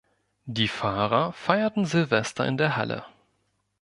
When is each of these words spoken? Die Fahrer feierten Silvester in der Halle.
Die 0.47 0.67
Fahrer 0.67 1.31
feierten 1.31 1.85
Silvester 1.85 2.43
in 2.47 2.57
der 2.57 2.75
Halle. 2.75 3.05